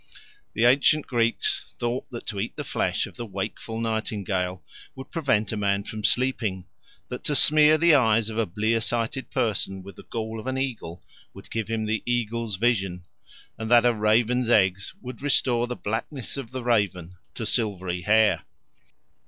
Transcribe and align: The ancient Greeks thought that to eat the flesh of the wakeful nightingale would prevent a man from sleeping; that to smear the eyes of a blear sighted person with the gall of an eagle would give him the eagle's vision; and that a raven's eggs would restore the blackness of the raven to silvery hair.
The 0.55 0.65
ancient 0.65 1.05
Greeks 1.05 1.63
thought 1.77 2.09
that 2.09 2.25
to 2.25 2.39
eat 2.39 2.55
the 2.55 2.63
flesh 2.63 3.05
of 3.05 3.17
the 3.17 3.25
wakeful 3.27 3.79
nightingale 3.79 4.63
would 4.95 5.11
prevent 5.11 5.51
a 5.51 5.57
man 5.57 5.83
from 5.83 6.03
sleeping; 6.03 6.65
that 7.09 7.23
to 7.25 7.35
smear 7.35 7.77
the 7.77 7.93
eyes 7.93 8.27
of 8.27 8.39
a 8.39 8.47
blear 8.47 8.81
sighted 8.81 9.29
person 9.29 9.83
with 9.83 9.97
the 9.97 10.01
gall 10.03 10.39
of 10.39 10.47
an 10.47 10.57
eagle 10.57 11.03
would 11.35 11.51
give 11.51 11.67
him 11.67 11.85
the 11.85 12.01
eagle's 12.07 12.55
vision; 12.55 13.05
and 13.59 13.69
that 13.69 13.85
a 13.85 13.93
raven's 13.93 14.49
eggs 14.49 14.91
would 15.03 15.21
restore 15.21 15.67
the 15.67 15.75
blackness 15.75 16.35
of 16.35 16.49
the 16.49 16.63
raven 16.63 17.17
to 17.35 17.45
silvery 17.45 18.01
hair. 18.01 18.41